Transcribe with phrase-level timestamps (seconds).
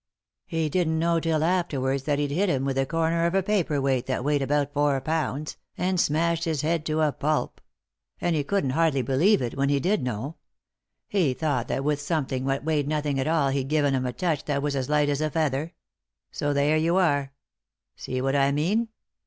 [0.47, 3.79] He didn't know till afterwards that he'd hit him with the comer of a paper
[3.79, 7.61] weight what weighed about four pounds, and smashed his head to a pulp;
[8.19, 10.37] and he couldn't hardly believe it when he did know—
[11.07, 14.41] he thought that with something what weighed nothing at all he'd given him a touch
[14.47, 15.71] what was as light as a feather;
[16.31, 17.31] so there you are.
[17.95, 18.87] See what I mean?"